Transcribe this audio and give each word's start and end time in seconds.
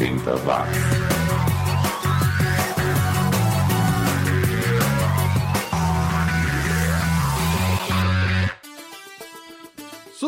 80 0.00 0.46
watts. 0.46 1.19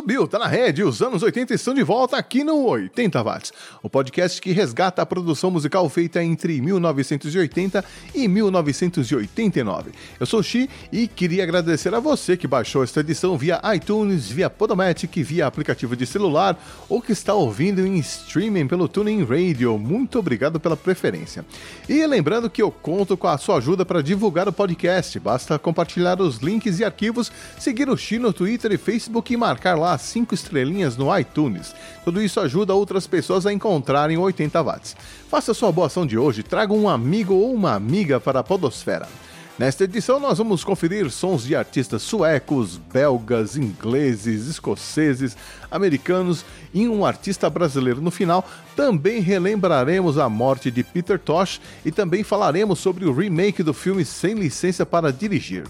Subiu, 0.03 0.27
tá 0.27 0.37
na 0.37 0.49
rede, 0.49 0.83
os 0.83 1.01
anos 1.01 1.23
80 1.23 1.55
estão 1.55 1.73
de 1.73 1.85
volta 1.85 2.17
aqui 2.17 2.43
no 2.43 2.65
80 2.65 3.23
Watts, 3.23 3.53
o 3.85 3.89
podcast 3.89 4.43
que 4.43 4.51
resgata 4.51 5.01
a 5.01 5.07
produção 5.07 5.49
musical 5.49 5.89
feita 5.89 6.21
entre 6.21 6.61
1980 6.61 7.85
e 8.13 8.27
1989. 8.27 9.93
Eu 10.19 10.27
sou 10.27 10.41
o 10.41 10.43
Xi 10.43 10.69
e 10.91 11.07
queria 11.07 11.45
agradecer 11.45 11.95
a 11.95 12.01
você 12.01 12.37
que 12.37 12.49
baixou 12.49 12.83
esta 12.83 12.99
edição 12.99 13.39
via 13.39 13.61
iTunes, 13.77 14.29
via 14.29 14.51
Podomatic, 14.51 15.23
via 15.23 15.47
aplicativo 15.47 15.95
de 15.95 16.05
celular 16.05 16.61
ou 16.89 17.01
que 17.01 17.13
está 17.13 17.33
ouvindo 17.35 17.87
em 17.87 17.97
streaming 17.99 18.67
pelo 18.67 18.89
TuneIn 18.89 19.25
Radio. 19.25 19.79
Muito 19.79 20.19
obrigado 20.19 20.59
pela 20.59 20.77
preferência. 20.77 21.45
E 21.89 22.05
lembrando 22.09 22.51
que 22.51 22.61
eu 22.61 22.73
conto 22.73 23.17
com 23.17 23.29
a 23.29 23.39
sua 23.39 23.59
ajuda 23.59 23.87
para 23.87 24.03
divulgar 24.03 24.49
o 24.49 24.53
podcast. 24.53 25.21
Basta 25.21 25.61
compartilhar 25.61 26.21
os 26.21 26.39
links 26.39 26.81
e 26.81 26.85
arquivos, 26.85 27.31
seguir 27.57 27.89
o 27.89 27.97
Xi 27.97 28.19
no 28.19 28.33
Twitter 28.33 28.73
e 28.73 28.77
Facebook 28.77 29.33
e 29.33 29.37
marcar 29.37 29.79
lá 29.79 29.92
cinco 29.99 30.35
estrelinhas 30.35 30.97
no 30.97 31.17
iTunes. 31.19 31.75
Tudo 32.05 32.23
isso 32.23 32.41
ajuda 32.41 32.75
outras 32.75 33.07
pessoas 33.07 33.47
a 33.47 33.53
encontrarem 33.53 34.17
80 34.17 34.63
watts. 34.63 34.97
Faça 35.29 35.55
sua 35.55 35.71
boa 35.71 35.87
ação 35.87 36.07
de 36.07 36.17
hoje, 36.17 36.43
traga 36.43 36.73
um 36.73 36.89
amigo 36.89 37.35
ou 37.35 37.53
uma 37.53 37.75
amiga 37.75 38.19
para 38.19 38.41
a 38.41 38.45
Podosfera. 38.45 39.09
Nesta 39.59 39.85
edição, 39.85 40.19
nós 40.19 40.39
vamos 40.39 40.65
conferir 40.65 41.11
sons 41.11 41.45
de 41.45 41.55
artistas 41.55 42.03
suecos, 42.03 42.79
belgas, 42.93 43.55
ingleses, 43.55 44.49
escoceses, 44.49 45.37
americanos 45.71 46.43
e 46.73 46.89
um 46.89 47.05
artista 47.05 47.51
brasileiro 47.51 48.01
no 48.01 48.11
final. 48.11 48.49
Também 48.75 49.21
relembraremos 49.21 50.17
a 50.17 50.27
morte 50.29 50.71
de 50.71 50.83
Peter 50.83 51.19
Tosh 51.19 51.61
e 51.85 51.93
também 51.93 52.25
falaremos 52.25 52.79
sobre 52.79 53.05
o 53.05 53.13
remake 53.13 53.63
do 53.63 53.75
filme 53.75 54.07
Sem 54.07 54.35
Licença 54.35 54.87
para 54.87 55.13
Dirigir. 55.13 55.65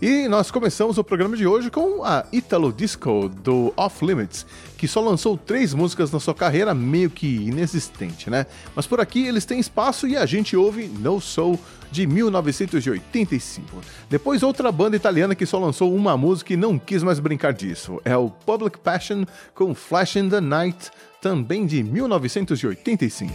E 0.00 0.28
nós 0.28 0.50
começamos 0.50 0.98
o 0.98 1.04
programa 1.04 1.36
de 1.36 1.46
hoje 1.46 1.70
com 1.70 2.04
a 2.04 2.26
Italo 2.30 2.70
Disco 2.70 3.30
do 3.30 3.72
Off 3.76 4.04
Limits, 4.04 4.46
que 4.76 4.86
só 4.86 5.00
lançou 5.00 5.38
três 5.38 5.72
músicas 5.72 6.10
na 6.10 6.20
sua 6.20 6.34
carreira, 6.34 6.74
meio 6.74 7.08
que 7.08 7.26
inexistente, 7.26 8.28
né? 8.28 8.44
Mas 8.74 8.86
por 8.86 9.00
aqui 9.00 9.26
eles 9.26 9.46
têm 9.46 9.58
espaço 9.58 10.06
e 10.06 10.14
a 10.16 10.26
gente 10.26 10.54
ouve 10.54 10.86
No 10.86 11.18
Soul 11.20 11.58
de 11.90 12.06
1985. 12.06 13.80
Depois, 14.10 14.42
outra 14.42 14.70
banda 14.70 14.96
italiana 14.96 15.34
que 15.34 15.46
só 15.46 15.58
lançou 15.58 15.94
uma 15.94 16.14
música 16.16 16.52
e 16.52 16.56
não 16.56 16.78
quis 16.78 17.02
mais 17.02 17.18
brincar 17.18 17.54
disso. 17.54 17.98
É 18.04 18.14
o 18.16 18.28
Public 18.28 18.78
Passion 18.78 19.24
com 19.54 19.74
Flash 19.74 20.16
in 20.16 20.28
the 20.28 20.42
Night, 20.42 20.90
também 21.22 21.64
de 21.64 21.82
1985. 21.82 23.32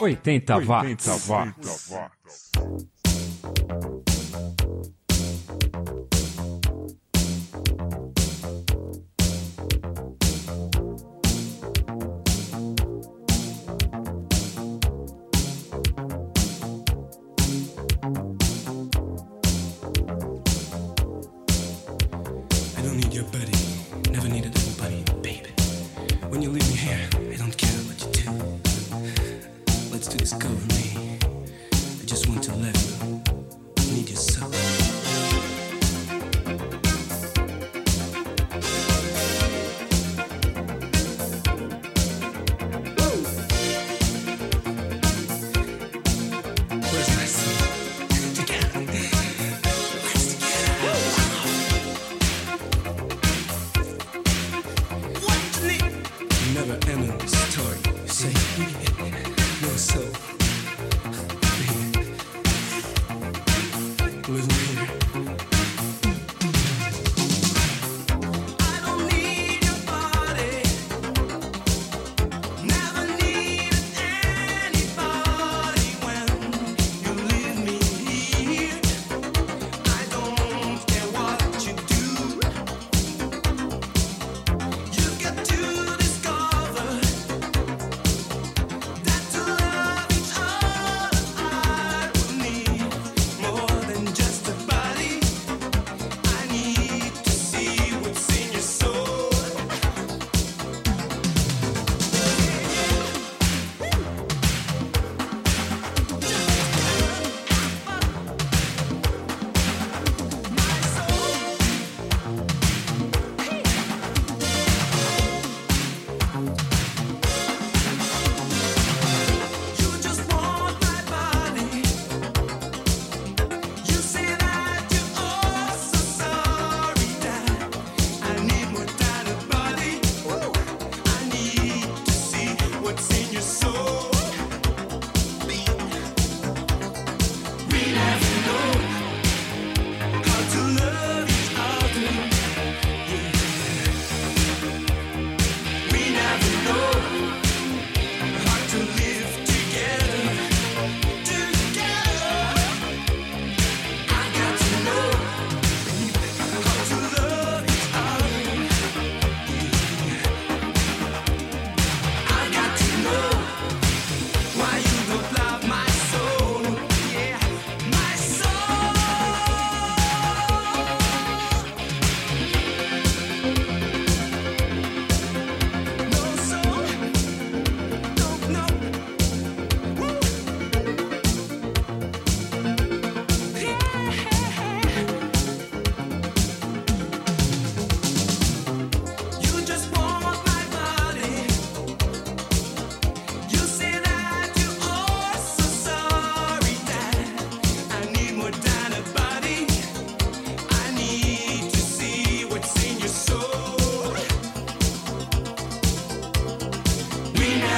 80 0.00 0.58
watts. 0.60 1.06
80 1.06 1.32
watts. 1.32 1.92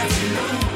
afternoon. 0.01 0.70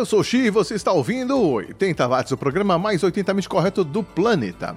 Eu 0.00 0.06
sou 0.06 0.20
o 0.20 0.24
Xi 0.24 0.46
e 0.46 0.50
você 0.50 0.76
está 0.76 0.92
ouvindo 0.92 1.38
80 1.38 2.08
watts, 2.08 2.32
o 2.32 2.36
programa 2.38 2.78
mais 2.78 3.02
80mente 3.02 3.46
correto 3.46 3.84
do 3.84 4.02
planeta. 4.02 4.74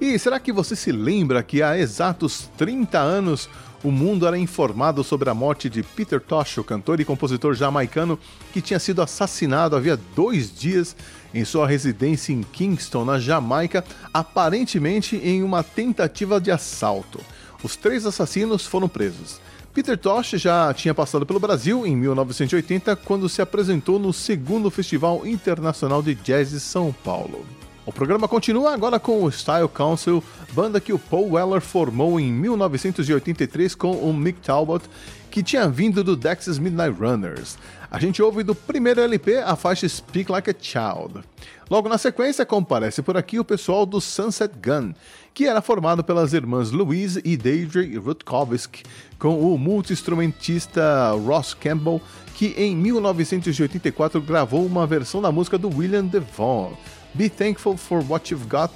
E 0.00 0.18
será 0.18 0.40
que 0.40 0.50
você 0.50 0.74
se 0.74 0.90
lembra 0.90 1.42
que 1.42 1.62
há 1.62 1.76
exatos 1.76 2.48
30 2.56 2.98
anos 2.98 3.50
o 3.84 3.90
mundo 3.90 4.26
era 4.26 4.38
informado 4.38 5.04
sobre 5.04 5.28
a 5.28 5.34
morte 5.34 5.68
de 5.68 5.82
Peter 5.82 6.18
Tosh, 6.18 6.56
o 6.56 6.64
cantor 6.64 7.00
e 7.00 7.04
compositor 7.04 7.52
jamaicano 7.52 8.18
que 8.50 8.62
tinha 8.62 8.78
sido 8.78 9.02
assassinado 9.02 9.76
havia 9.76 10.00
dois 10.16 10.50
dias 10.50 10.96
em 11.34 11.44
sua 11.44 11.68
residência 11.68 12.32
em 12.32 12.42
Kingston, 12.42 13.04
na 13.04 13.18
Jamaica, 13.18 13.84
aparentemente 14.10 15.16
em 15.16 15.42
uma 15.42 15.62
tentativa 15.62 16.40
de 16.40 16.50
assalto. 16.50 17.20
Os 17.62 17.76
três 17.76 18.06
assassinos 18.06 18.64
foram 18.64 18.88
presos. 18.88 19.38
Peter 19.74 19.96
Tosh 19.96 20.32
já 20.32 20.72
tinha 20.74 20.92
passado 20.92 21.24
pelo 21.24 21.40
Brasil 21.40 21.86
em 21.86 21.96
1980 21.96 22.94
quando 22.96 23.26
se 23.26 23.40
apresentou 23.40 23.98
no 23.98 24.12
segundo 24.12 24.70
Festival 24.70 25.26
Internacional 25.26 26.02
de 26.02 26.14
Jazz 26.14 26.50
de 26.50 26.60
São 26.60 26.94
Paulo. 27.02 27.46
O 27.86 27.92
programa 27.92 28.28
continua 28.28 28.74
agora 28.74 29.00
com 29.00 29.24
o 29.24 29.32
Style 29.32 29.68
Council, 29.68 30.22
banda 30.52 30.78
que 30.78 30.92
o 30.92 30.98
Paul 30.98 31.32
Weller 31.32 31.62
formou 31.62 32.20
em 32.20 32.30
1983 32.30 33.74
com 33.74 33.92
o 33.92 34.12
Mick 34.12 34.40
Talbot, 34.40 34.84
que 35.30 35.42
tinha 35.42 35.66
vindo 35.68 36.04
do 36.04 36.14
Dexys 36.14 36.58
Midnight 36.58 36.96
Runners. 37.00 37.56
A 37.90 37.98
gente 37.98 38.22
ouve 38.22 38.42
do 38.42 38.54
primeiro 38.54 39.00
LP 39.00 39.38
a 39.38 39.56
faixa 39.56 39.88
Speak 39.88 40.30
Like 40.30 40.50
a 40.50 40.54
Child. 40.56 41.24
Logo 41.68 41.88
na 41.88 41.98
sequência, 41.98 42.46
comparece 42.46 43.02
por 43.02 43.16
aqui 43.16 43.40
o 43.40 43.44
pessoal 43.44 43.84
do 43.84 44.00
Sunset 44.00 44.54
Gun, 44.62 44.92
que 45.34 45.46
era 45.46 45.62
formado 45.62 46.04
pelas 46.04 46.32
irmãs 46.32 46.70
Louise 46.70 47.20
e 47.24 47.36
Deidre 47.36 47.96
Rutkovsk, 47.96 48.82
com 49.18 49.40
o 49.40 49.58
multi-instrumentista 49.58 51.12
Ross 51.12 51.54
Campbell, 51.54 52.00
que 52.34 52.54
em 52.56 52.76
1984 52.76 54.20
gravou 54.20 54.66
uma 54.66 54.86
versão 54.86 55.22
da 55.22 55.32
música 55.32 55.56
do 55.56 55.68
William 55.68 56.04
Devon. 56.04 56.76
Be 57.14 57.28
Thankful 57.28 57.76
for 57.76 58.04
What 58.08 58.32
You've 58.32 58.46
Got, 58.46 58.72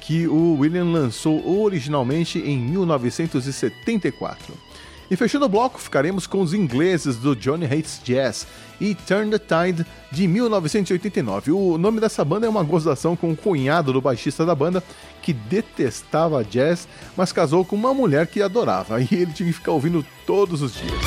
que 0.00 0.26
o 0.26 0.58
William 0.58 0.84
lançou 0.84 1.62
originalmente 1.62 2.38
em 2.38 2.58
1974. 2.58 4.67
E 5.10 5.16
fechando 5.16 5.46
o 5.46 5.48
bloco, 5.48 5.78
ficaremos 5.78 6.26
com 6.26 6.40
os 6.40 6.52
ingleses 6.52 7.16
do 7.16 7.34
Johnny 7.34 7.64
Hates 7.64 8.00
Jazz 8.04 8.46
e 8.80 8.94
Turn 8.94 9.30
the 9.30 9.38
Tide 9.38 9.86
de 10.10 10.28
1989. 10.28 11.52
O 11.52 11.78
nome 11.78 12.00
dessa 12.00 12.24
banda 12.24 12.46
é 12.46 12.48
uma 12.48 12.62
gozação 12.62 13.16
com 13.16 13.32
o 13.32 13.36
cunhado 13.36 13.92
do 13.92 14.00
baixista 14.00 14.44
da 14.44 14.54
banda, 14.54 14.82
que 15.22 15.32
detestava 15.32 16.44
jazz, 16.44 16.86
mas 17.16 17.32
casou 17.32 17.64
com 17.64 17.74
uma 17.74 17.94
mulher 17.94 18.26
que 18.26 18.42
adorava, 18.42 19.00
e 19.02 19.08
ele 19.10 19.32
tinha 19.32 19.48
que 19.48 19.58
ficar 19.58 19.72
ouvindo 19.72 20.04
todos 20.26 20.62
os 20.62 20.74
dias. 20.74 21.00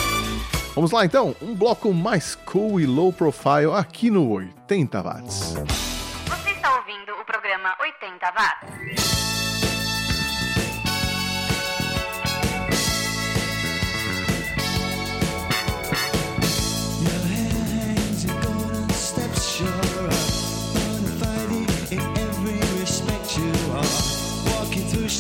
Vamos 0.74 0.92
lá 0.92 1.06
então, 1.06 1.36
um 1.42 1.54
bloco 1.54 1.94
mais 1.94 2.34
cool 2.34 2.80
e 2.80 2.86
low 2.86 3.12
profile 3.12 3.74
aqui 3.76 4.10
no 4.10 4.30
80 4.32 5.02
watts 5.02 5.56
programa 7.32 7.76
80 7.80 8.32
Watts. 8.32 9.41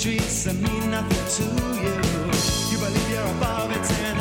Streets 0.01 0.45
that 0.45 0.55
mean 0.55 0.89
nothing 0.89 1.25
to 1.37 1.43
you. 1.83 1.93
You 2.71 2.77
believe 2.79 3.09
you're 3.11 3.31
above 3.37 3.69
it, 3.69 3.91
and 4.01 4.20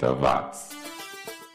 80 0.00 0.12
watts. 0.14 0.70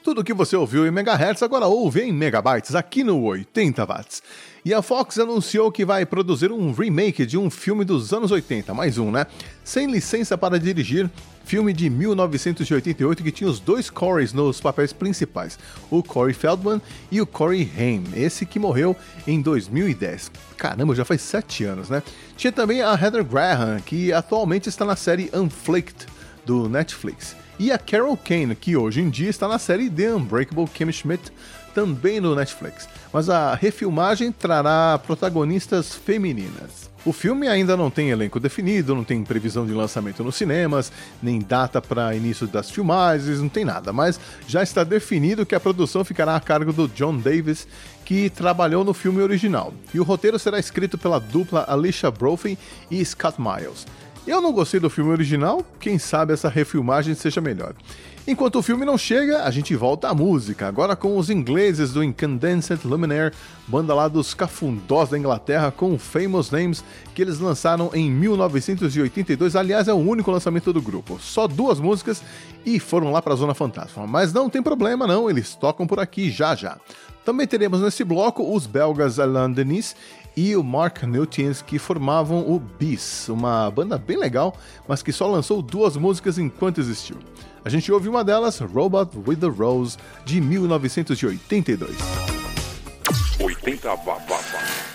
Tudo 0.04 0.24
que 0.24 0.34
você 0.34 0.56
ouviu 0.56 0.86
em 0.86 0.92
megahertz 0.92 1.42
agora 1.42 1.66
ouve 1.66 2.02
em 2.02 2.14
megabytes 2.14 2.76
aqui 2.76 3.04
no 3.04 3.24
80 3.24 3.84
watts. 3.86 4.22
E 4.64 4.72
a 4.72 4.82
Fox 4.82 5.18
anunciou 5.18 5.72
que 5.72 5.84
vai 5.84 6.06
produzir 6.06 6.52
um 6.52 6.72
remake 6.72 7.26
de 7.26 7.38
um 7.40 7.50
filme 7.50 7.84
dos 7.84 8.14
anos 8.14 8.32
80, 8.32 8.72
mais 8.74 9.00
um, 9.00 9.12
né? 9.12 9.26
Sem 9.64 9.90
licença 9.90 10.38
para 10.38 10.60
dirigir, 10.60 11.10
filme 11.44 11.74
de 11.74 11.90
1988 11.90 13.24
que 13.24 13.32
tinha 13.32 13.50
os 13.50 13.60
dois 13.60 13.90
Coreys 13.90 14.32
nos 14.32 14.62
papéis 14.62 14.94
principais, 14.94 15.58
o 15.90 16.04
Corey 16.04 16.34
Feldman 16.34 16.82
e 17.12 17.20
o 17.22 17.26
Corey 17.28 17.72
Haim, 17.78 18.04
esse 18.16 18.46
que 18.46 18.60
morreu 18.60 18.96
em 19.26 19.42
2010. 19.42 20.32
Caramba, 20.56 20.94
já 20.94 21.06
faz 21.06 21.22
sete 21.22 21.64
anos, 21.64 21.90
né? 21.90 22.04
Tinha 22.38 22.52
também 22.52 22.82
a 22.82 22.94
Heather 22.94 23.24
Graham, 23.24 23.80
que 23.80 24.14
atualmente 24.14 24.70
está 24.70 24.86
na 24.86 24.96
série 24.96 25.32
Unflicked, 25.34 26.06
do 26.46 26.70
Netflix. 26.70 27.36
E 27.58 27.72
a 27.72 27.78
Carol 27.78 28.18
Kane, 28.18 28.54
que 28.54 28.76
hoje 28.76 29.02
em 29.02 29.10
dia 29.10 29.30
está 29.30 29.48
na 29.48 29.58
série 29.58 29.90
The 29.90 30.14
Unbreakable 30.14 30.68
Kim 30.68 30.92
Schmidt, 30.92 31.32
também 31.74 32.20
no 32.20 32.36
Netflix. 32.36 32.88
Mas 33.14 33.30
a 33.30 33.56
refilmagem 33.56 34.32
trará 34.32 35.00
protagonistas 35.00 35.96
femininas. 35.96 36.90
O 37.06 37.14
filme 37.14 37.48
ainda 37.48 37.78
não 37.78 37.92
tem 37.92 38.10
elenco 38.10 38.40
definido, 38.40 38.96
não 38.96 39.04
tem 39.04 39.24
previsão 39.24 39.66
de 39.66 39.74
lançamento 39.74 40.24
nos 40.24 40.36
cinemas, 40.36 40.92
nem 41.22 41.40
data 41.40 41.80
para 41.80 42.16
início 42.16 42.48
das 42.48 42.72
filmagens, 42.72 43.40
não 43.40 43.48
tem 43.48 43.64
nada, 43.64 43.94
mas 43.94 44.20
já 44.48 44.64
está 44.64 44.84
definido 44.84 45.46
que 45.46 45.54
a 45.54 45.60
produção 45.60 46.04
ficará 46.04 46.36
a 46.36 46.40
cargo 46.40 46.74
do 46.74 46.88
John 46.88 47.18
Davis, 47.18 47.68
que 48.04 48.30
trabalhou 48.32 48.84
no 48.84 48.94
filme 48.94 49.22
original. 49.22 49.72
E 49.94 50.00
o 50.00 50.04
roteiro 50.04 50.40
será 50.40 50.58
escrito 50.58 50.98
pela 50.98 51.20
dupla 51.20 51.66
Alicia 51.68 52.10
Brophy 52.10 52.58
e 52.90 53.06
Scott 53.06 53.40
Miles. 53.40 53.86
Eu 54.28 54.42
não 54.42 54.52
gostei 54.52 54.80
do 54.80 54.90
filme 54.90 55.12
original, 55.12 55.64
quem 55.80 56.00
sabe 56.00 56.34
essa 56.34 56.50
refilmagem 56.50 57.14
seja 57.14 57.40
melhor. 57.40 57.76
Enquanto 58.28 58.56
o 58.56 58.64
filme 58.64 58.84
não 58.84 58.98
chega, 58.98 59.44
a 59.44 59.52
gente 59.52 59.76
volta 59.76 60.10
à 60.10 60.14
música, 60.16 60.68
agora 60.68 60.96
com 60.96 61.16
os 61.16 61.30
ingleses 61.30 61.94
do 61.94 62.04
Incandescent 62.04 62.84
Luminaire, 62.84 63.36
banda 63.68 63.94
lá 63.94 64.08
dos 64.08 64.34
cafundós 64.34 65.10
da 65.10 65.20
Inglaterra 65.20 65.70
com 65.70 66.00
Famous 66.00 66.50
Names, 66.50 66.84
que 67.14 67.22
eles 67.22 67.38
lançaram 67.38 67.92
em 67.94 68.10
1982. 68.10 69.56
Aliás, 69.56 69.88
é 69.88 69.94
o 69.94 69.98
único 69.98 70.32
lançamento 70.32 70.74
do 70.74 70.82
grupo. 70.82 71.20
Só 71.22 71.48
duas 71.48 71.80
músicas 71.80 72.24
e 72.66 72.80
foram 72.80 73.12
lá 73.12 73.22
para 73.22 73.34
a 73.34 73.38
Zona 73.38 73.54
Fantasma. 73.54 74.08
Mas 74.08 74.34
não 74.34 74.50
tem 74.50 74.64
problema 74.64 75.06
não, 75.06 75.30
eles 75.30 75.54
tocam 75.54 75.86
por 75.86 76.00
aqui 76.00 76.32
já 76.32 76.56
já. 76.56 76.80
Também 77.24 77.46
teremos 77.46 77.80
nesse 77.80 78.04
bloco 78.04 78.56
os 78.56 78.66
belgas 78.66 79.20
Alain 79.20 79.52
Denis 79.52 79.96
e 80.36 80.56
o 80.56 80.64
Mark 80.64 81.04
Newtons, 81.04 81.62
que 81.62 81.80
formavam 81.80 82.40
o 82.40 82.60
Bis, 82.60 83.30
uma 83.30 83.70
banda 83.72 83.98
bem 83.98 84.18
legal, 84.18 84.56
mas 84.88 85.02
que 85.02 85.12
só 85.12 85.28
lançou 85.28 85.62
duas 85.62 85.96
músicas 85.96 86.38
enquanto 86.38 86.82
existiu. 86.82 87.18
A 87.64 87.70
gente 87.70 87.92
ouve 87.92 88.10
uma 88.10 88.24
delas, 88.24 88.60
Robot 88.60 89.18
with 89.28 89.38
the 89.38 89.48
Rose, 89.48 89.98
de 90.26 90.42
1982. 90.42 91.96
80 93.40 93.90
watts. 94.06 94.95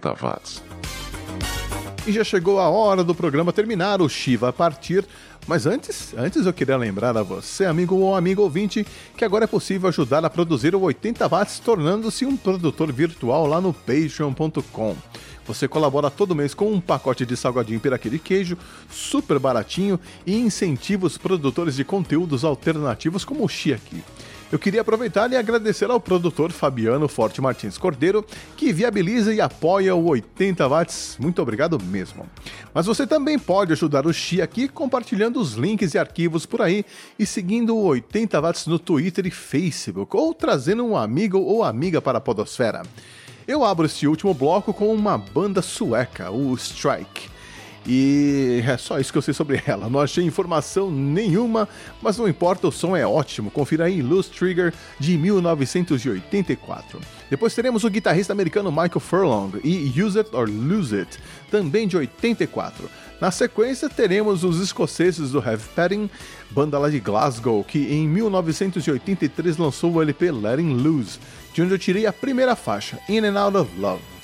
80 0.00 0.14
watts. 0.14 0.62
E 2.06 2.12
já 2.12 2.24
chegou 2.24 2.58
a 2.58 2.68
hora 2.68 3.04
do 3.04 3.14
programa 3.14 3.52
terminar, 3.52 4.00
o 4.00 4.08
Shiva 4.08 4.52
partir. 4.52 5.04
Mas 5.46 5.66
antes, 5.66 6.14
antes 6.16 6.46
eu 6.46 6.52
queria 6.52 6.76
lembrar 6.76 7.16
a 7.16 7.22
você, 7.22 7.64
amigo 7.64 7.96
ou 7.96 8.14
amigo 8.14 8.42
ouvinte, 8.42 8.86
que 9.16 9.24
agora 9.24 9.44
é 9.44 9.46
possível 9.46 9.88
ajudar 9.88 10.24
a 10.24 10.30
produzir 10.30 10.74
o 10.74 10.80
80 10.80 11.26
watts 11.28 11.58
tornando-se 11.58 12.24
um 12.24 12.36
produtor 12.36 12.92
virtual 12.92 13.46
lá 13.46 13.60
no 13.60 13.72
patreon.com. 13.72 14.96
Você 15.46 15.66
colabora 15.66 16.10
todo 16.10 16.34
mês 16.34 16.54
com 16.54 16.70
um 16.70 16.80
pacote 16.80 17.26
de 17.26 17.36
salgadinho 17.36 17.80
piraquê 17.80 18.08
de 18.08 18.18
queijo, 18.18 18.56
super 18.90 19.38
baratinho, 19.38 19.98
e 20.26 20.36
incentiva 20.36 21.06
os 21.06 21.18
produtores 21.18 21.76
de 21.76 21.84
conteúdos 21.84 22.44
alternativos 22.44 23.24
como 23.24 23.44
o 23.44 23.48
Xi 23.48 23.72
aqui. 23.72 24.02
Eu 24.52 24.58
queria 24.58 24.80
aproveitar 24.80 25.30
e 25.30 25.36
agradecer 25.36 25.88
ao 25.92 26.00
produtor 26.00 26.50
Fabiano 26.50 27.06
Forte 27.06 27.40
Martins 27.40 27.78
Cordeiro, 27.78 28.26
que 28.56 28.72
viabiliza 28.72 29.32
e 29.32 29.40
apoia 29.40 29.94
o 29.94 30.08
80 30.08 30.68
watts. 30.68 31.16
Muito 31.20 31.40
obrigado 31.40 31.80
mesmo. 31.80 32.28
Mas 32.74 32.84
você 32.84 33.06
também 33.06 33.38
pode 33.38 33.72
ajudar 33.72 34.08
o 34.08 34.12
Xi 34.12 34.42
aqui 34.42 34.66
compartilhando 34.66 35.40
os 35.40 35.52
links 35.52 35.94
e 35.94 35.98
arquivos 35.98 36.46
por 36.46 36.62
aí 36.62 36.84
e 37.16 37.24
seguindo 37.24 37.76
o 37.76 37.84
80 37.84 38.40
watts 38.40 38.66
no 38.66 38.80
Twitter 38.80 39.24
e 39.24 39.30
Facebook, 39.30 40.16
ou 40.16 40.34
trazendo 40.34 40.84
um 40.84 40.96
amigo 40.96 41.38
ou 41.38 41.62
amiga 41.62 42.02
para 42.02 42.18
a 42.18 42.20
Podosfera. 42.20 42.82
Eu 43.46 43.64
abro 43.64 43.86
este 43.86 44.08
último 44.08 44.34
bloco 44.34 44.74
com 44.74 44.92
uma 44.92 45.16
banda 45.16 45.62
sueca, 45.62 46.28
o 46.32 46.56
Strike. 46.56 47.30
E 47.86 48.62
é 48.66 48.76
só 48.76 48.98
isso 48.98 49.10
que 49.10 49.18
eu 49.18 49.22
sei 49.22 49.32
sobre 49.32 49.62
ela. 49.66 49.88
Não 49.88 50.00
achei 50.00 50.24
informação 50.24 50.90
nenhuma, 50.90 51.68
mas 52.02 52.18
não 52.18 52.28
importa, 52.28 52.68
o 52.68 52.72
som 52.72 52.96
é 52.96 53.06
ótimo. 53.06 53.50
Confira 53.50 53.86
aí 53.86 54.02
Loose 54.02 54.30
Trigger 54.30 54.72
de 54.98 55.16
1984. 55.16 57.00
Depois 57.30 57.54
teremos 57.54 57.84
o 57.84 57.90
guitarrista 57.90 58.32
americano 58.32 58.70
Michael 58.70 59.00
Furlong 59.00 59.52
e 59.64 60.02
Use 60.02 60.18
It 60.18 60.34
or 60.34 60.48
Lose 60.48 60.94
It, 60.94 61.18
também 61.50 61.88
de 61.88 61.96
84. 61.96 62.90
Na 63.20 63.30
sequência, 63.30 63.88
teremos 63.88 64.44
os 64.44 64.60
escoceses 64.60 65.32
do 65.32 65.38
Heavy 65.38 65.68
Petting, 65.74 66.10
banda 66.50 66.78
lá 66.78 66.88
de 66.88 66.98
Glasgow, 67.00 67.62
que 67.62 67.78
em 67.78 68.08
1983 68.08 69.58
lançou 69.58 69.92
o 69.92 70.02
LP 70.02 70.30
Letting 70.30 70.74
Loose, 70.74 71.18
de 71.52 71.62
onde 71.62 71.74
eu 71.74 71.78
tirei 71.78 72.06
a 72.06 72.12
primeira 72.12 72.56
faixa, 72.56 72.98
In 73.08 73.26
and 73.26 73.38
Out 73.38 73.56
of 73.56 73.78
Love. 73.78 74.19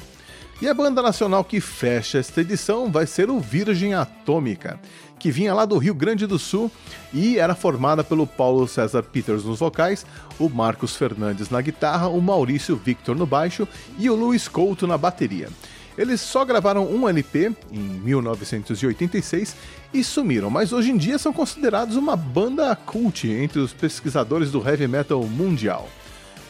E 0.60 0.66
a 0.66 0.72
banda 0.72 1.02
nacional 1.02 1.44
que 1.44 1.60
fecha 1.60 2.16
esta 2.16 2.40
edição 2.40 2.90
vai 2.90 3.06
ser 3.06 3.28
o 3.28 3.38
Virgem 3.38 3.92
Atômica, 3.92 4.80
que 5.18 5.30
vinha 5.30 5.52
lá 5.52 5.66
do 5.66 5.76
Rio 5.76 5.94
Grande 5.94 6.26
do 6.26 6.38
Sul 6.38 6.72
e 7.12 7.38
era 7.38 7.54
formada 7.54 8.02
pelo 8.02 8.26
Paulo 8.26 8.66
César 8.66 9.02
Peters 9.02 9.44
nos 9.44 9.58
vocais, 9.58 10.06
o 10.38 10.48
Marcos 10.48 10.96
Fernandes 10.96 11.50
na 11.50 11.60
guitarra, 11.60 12.08
o 12.08 12.22
Maurício 12.22 12.74
Victor 12.74 13.14
no 13.14 13.26
baixo 13.26 13.68
e 13.98 14.08
o 14.08 14.14
Luiz 14.14 14.48
Couto 14.48 14.86
na 14.86 14.96
bateria. 14.96 15.50
Eles 15.96 16.22
só 16.22 16.42
gravaram 16.42 16.90
um 16.90 17.06
LP 17.06 17.52
em 17.70 17.78
1986 17.78 19.56
e 19.92 20.02
sumiram, 20.02 20.48
mas 20.48 20.72
hoje 20.72 20.90
em 20.90 20.96
dia 20.96 21.18
são 21.18 21.34
considerados 21.34 21.96
uma 21.96 22.16
banda 22.16 22.74
cult 22.74 23.28
entre 23.28 23.58
os 23.58 23.74
pesquisadores 23.74 24.50
do 24.50 24.66
heavy 24.66 24.88
metal 24.88 25.22
mundial. 25.24 25.86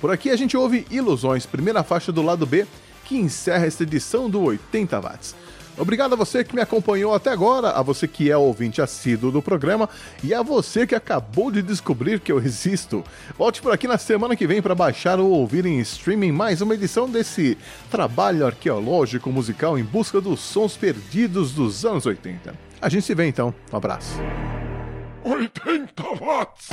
Por 0.01 0.13
aqui 0.13 0.31
a 0.31 0.37
gente 0.37 0.57
ouve 0.57 0.87
Ilusões, 0.91 1.45
primeira 1.45 1.83
faixa 1.83 2.13
do 2.13 2.23
lado 2.23 2.47
B, 2.47 2.67
que 3.07 3.17
encerra 3.17 3.67
esta 3.67 3.85
edição 3.85 4.29
do 4.29 4.43
80 4.43 5.01
Watts. 5.01 5.35
Obrigado 5.79 6.15
a 6.15 6.17
você 6.17 6.43
que 6.43 6.55
me 6.55 6.63
acompanhou 6.63 7.15
até 7.15 7.31
agora, 7.31 7.71
a 7.71 7.83
você 7.83 8.09
que 8.09 8.31
é 8.31 8.37
ouvinte 8.37 8.81
assíduo 8.81 9.31
do 9.31 9.43
programa 9.43 9.89
e 10.25 10.33
a 10.33 10.43
você 10.43 10.87
que 10.87 10.95
acabou 10.95 11.51
de 11.51 11.61
descobrir 11.61 12.19
que 12.19 12.33
eu 12.33 12.39
existo. 12.39 13.05
Volte 13.37 13.61
por 13.61 13.73
aqui 13.73 13.87
na 13.87 13.99
semana 13.99 14.35
que 14.35 14.47
vem 14.47 14.63
para 14.63 14.75
baixar 14.75 15.21
ou 15.21 15.31
ouvir 15.31 15.67
em 15.67 15.79
streaming 15.81 16.33
mais 16.33 16.63
uma 16.63 16.75
edição 16.75 17.09
desse 17.09 17.59
trabalho 17.91 18.47
arqueológico 18.47 19.31
musical 19.31 19.79
em 19.79 19.85
busca 19.85 20.19
dos 20.19 20.41
sons 20.41 20.77
perdidos 20.77 21.53
dos 21.53 21.85
anos 21.85 22.07
80. 22.07 22.55
A 22.81 22.89
gente 22.89 23.05
se 23.05 23.15
vê 23.15 23.27
então. 23.27 23.55
Um 23.71 23.77
abraço. 23.77 24.19
80 25.25 26.03
watts! 26.21 26.69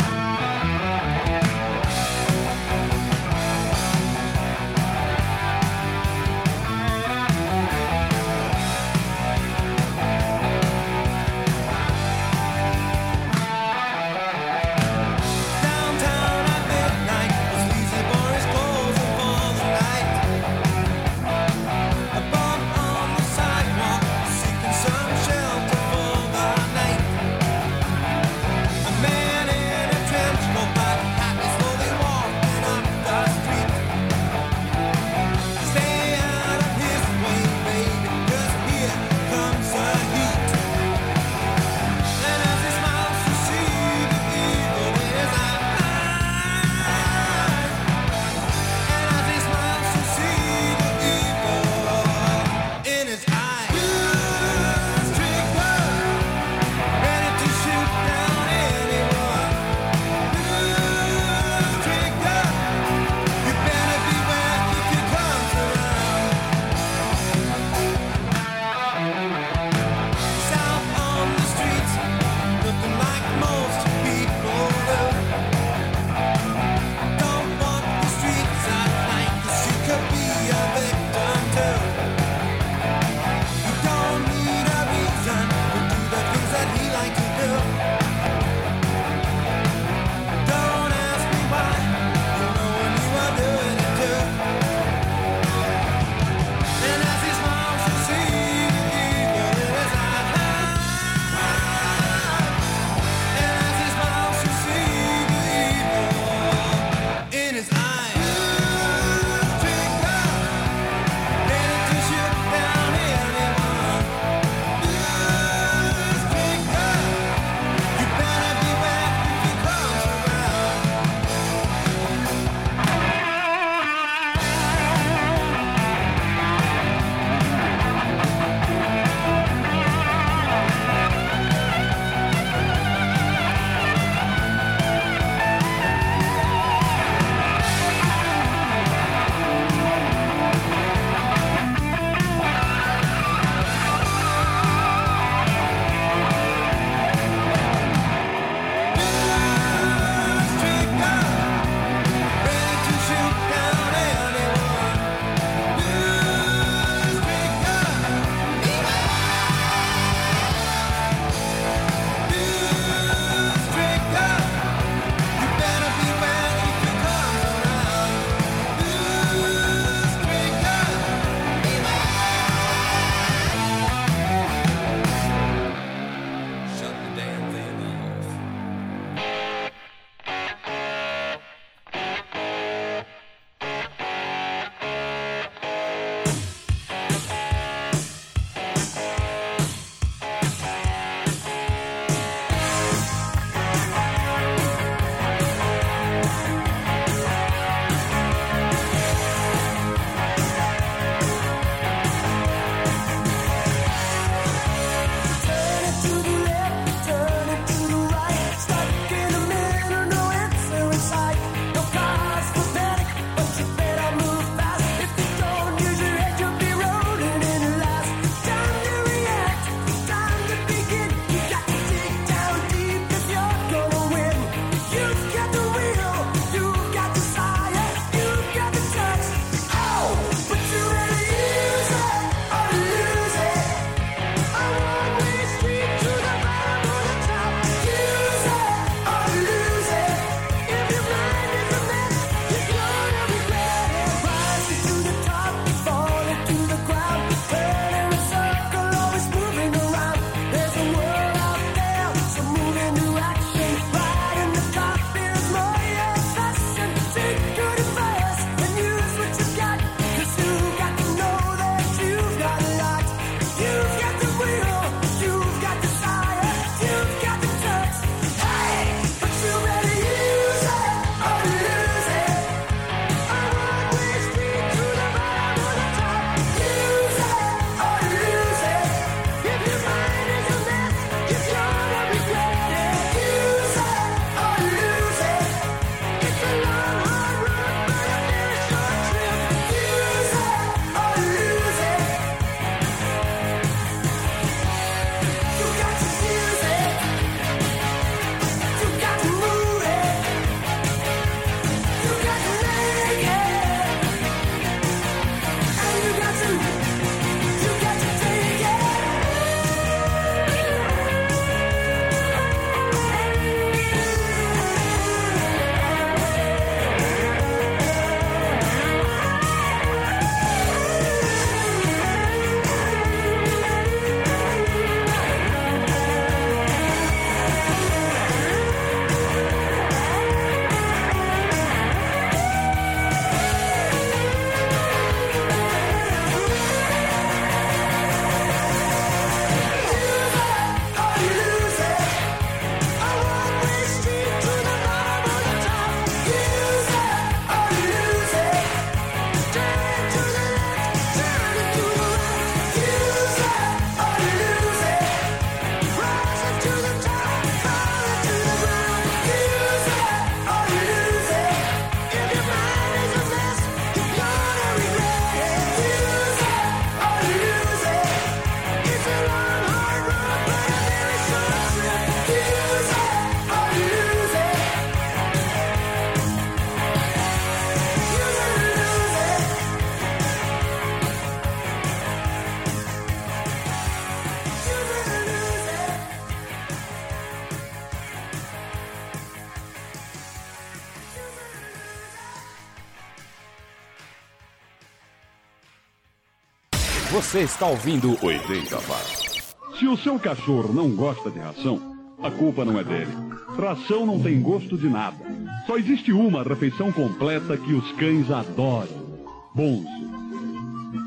Você 397.34 397.46
está 397.46 397.66
ouvindo 397.66 398.16
80 398.22 398.76
watts. 398.82 399.56
Se 399.80 399.88
o 399.88 399.98
seu 399.98 400.20
cachorro 400.20 400.72
não 400.72 400.92
gosta 400.92 401.32
de 401.32 401.40
ração, 401.40 401.82
a 402.22 402.30
culpa 402.30 402.64
não 402.64 402.80
é 402.80 402.84
dele. 402.84 403.12
Ração 403.58 404.06
não 404.06 404.22
tem 404.22 404.40
gosto 404.40 404.78
de 404.78 404.88
nada. 404.88 405.18
Só 405.66 405.76
existe 405.76 406.12
uma 406.12 406.44
refeição 406.44 406.92
completa 406.92 407.58
que 407.58 407.74
os 407.74 407.92
cães 407.94 408.30
adoram: 408.30 409.26
Bonzo. 409.52 409.88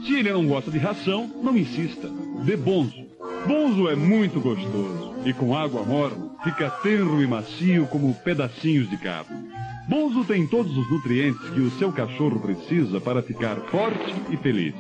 Se 0.05 0.17
ele 0.17 0.33
não 0.33 0.49
gosta 0.49 0.69
de 0.69 0.79
ração, 0.79 1.31
não 1.45 1.57
insista. 1.57 2.11
Dê 2.45 2.57
Bonzo. 2.57 3.07
Bonzo 3.47 3.89
é 3.89 3.95
muito 3.95 4.41
gostoso 4.41 5.15
e 5.25 5.33
com 5.33 5.57
água 5.57 5.85
morna 5.85 6.33
fica 6.43 6.69
tenro 6.69 7.23
e 7.23 7.27
macio 7.29 7.87
como 7.87 8.13
pedacinhos 8.13 8.91
de 8.91 8.97
carne. 8.97 9.49
Bonzo 9.89 10.25
tem 10.25 10.45
todos 10.45 10.77
os 10.77 10.91
nutrientes 10.91 11.49
que 11.51 11.61
o 11.61 11.71
seu 11.79 11.93
cachorro 11.93 12.41
precisa 12.41 13.01
para 13.01 13.23
ficar 13.23 13.55
forte 13.71 14.13
e 14.29 14.37
feliz. 14.37 14.75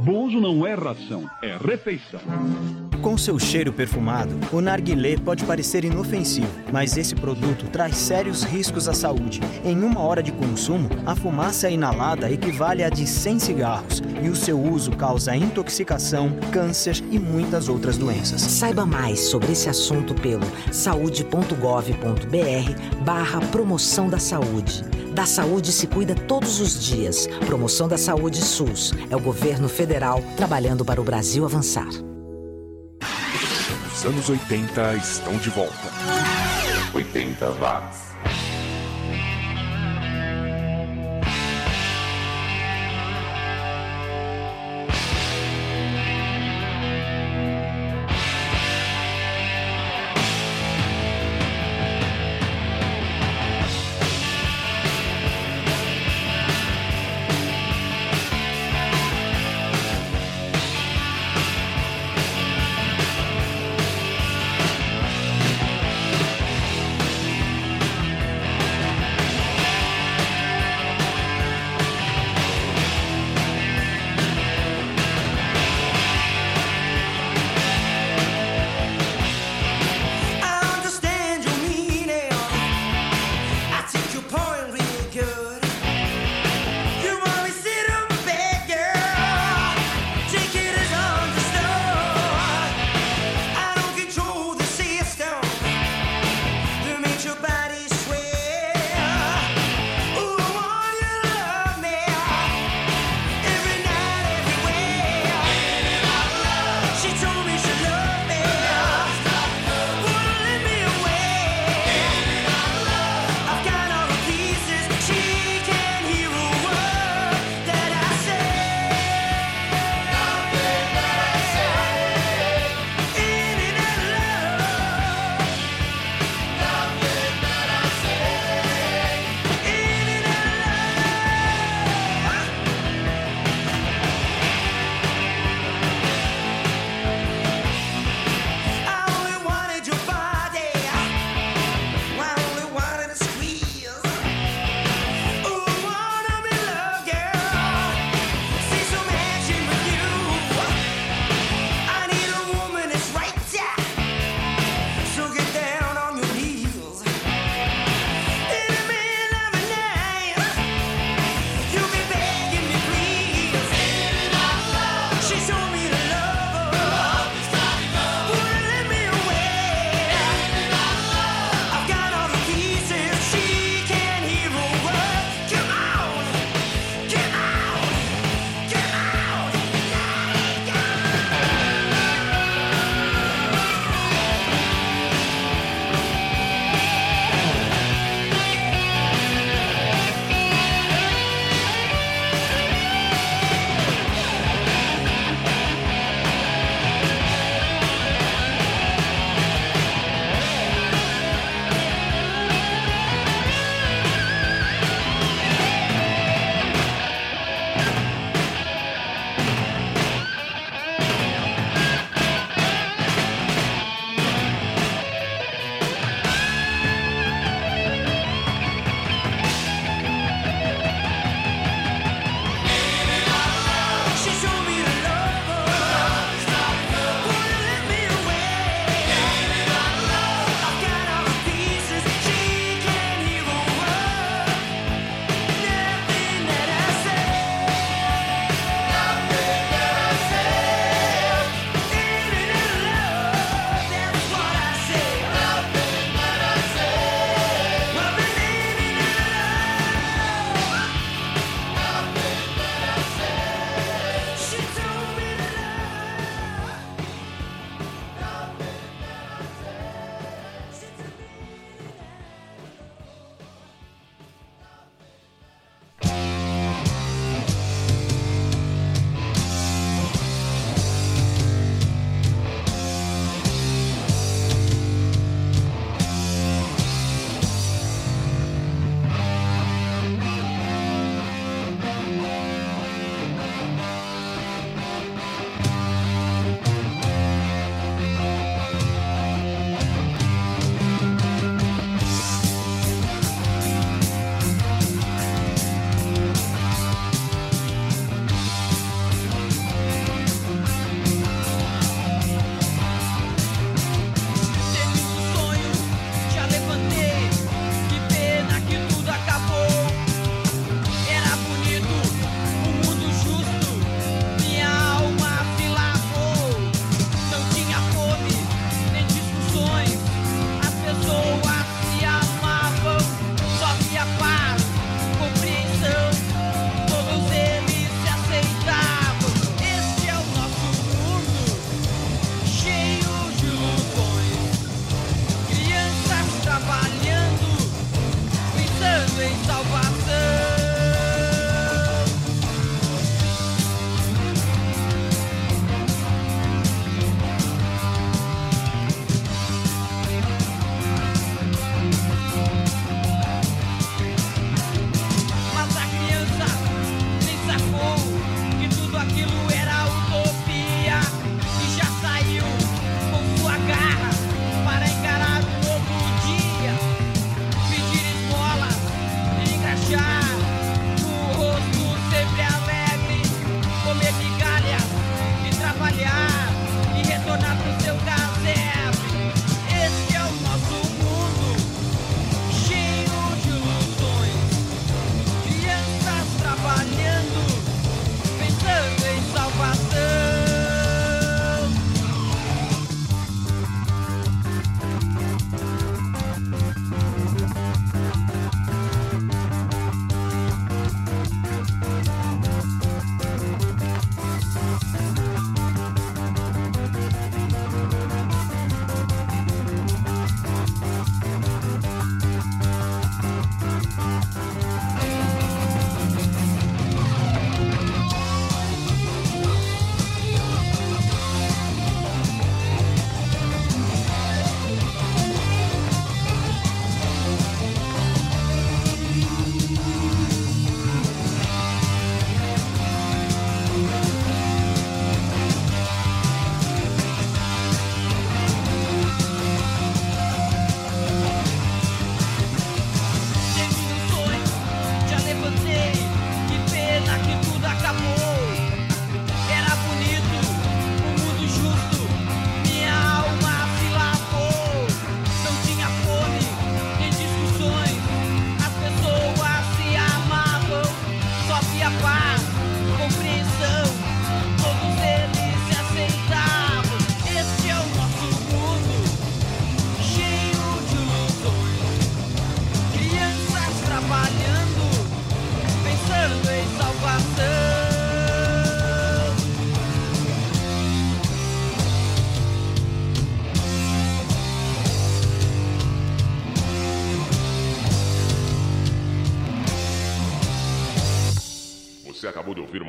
Bonzo 0.00 0.40
não 0.40 0.64
é 0.64 0.74
ração, 0.74 1.28
é 1.42 1.56
refeição. 1.56 2.20
Com 3.02 3.18
seu 3.18 3.36
cheiro 3.38 3.72
perfumado, 3.72 4.38
o 4.52 4.60
narguilé 4.60 5.16
pode 5.16 5.44
parecer 5.44 5.84
inofensivo, 5.84 6.48
mas 6.72 6.96
esse 6.96 7.16
produto 7.16 7.66
traz 7.70 7.96
sérios 7.96 8.44
riscos 8.44 8.88
à 8.88 8.92
saúde. 8.92 9.40
Em 9.64 9.82
uma 9.82 10.00
hora 10.00 10.22
de 10.22 10.30
consumo, 10.30 10.88
a 11.04 11.16
fumaça 11.16 11.68
inalada 11.68 12.30
equivale 12.30 12.84
a 12.84 12.88
de 12.88 13.06
100 13.06 13.38
cigarros 13.40 14.02
e 14.22 14.28
o 14.28 14.36
seu 14.36 14.60
uso 14.60 14.92
causa 14.92 15.34
intoxicação, 15.34 16.30
câncer 16.52 16.96
e 17.10 17.18
muitas 17.18 17.68
outras 17.68 17.98
doenças. 17.98 18.40
Saiba 18.40 18.86
mais 18.86 19.18
sobre 19.20 19.52
esse 19.52 19.68
assunto 19.68 20.14
pelo 20.14 20.46
saude.gov.br 20.72 21.54
barra 23.04 23.40
promoção 23.40 24.08
da 24.08 24.18
saúde. 24.18 24.84
Da 25.18 25.26
saúde 25.26 25.72
se 25.72 25.88
cuida 25.88 26.14
todos 26.14 26.60
os 26.60 26.80
dias. 26.80 27.26
Promoção 27.44 27.88
da 27.88 27.98
Saúde 27.98 28.40
SUS. 28.40 28.92
É 29.10 29.16
o 29.16 29.20
governo 29.20 29.68
federal 29.68 30.22
trabalhando 30.36 30.84
para 30.84 31.00
o 31.00 31.04
Brasil 31.04 31.44
avançar. 31.44 31.88
Os 33.92 34.04
anos 34.04 34.30
80 34.30 34.94
estão 34.94 35.36
de 35.38 35.50
volta. 35.50 35.74
80 36.94 37.50
watts. 37.50 38.07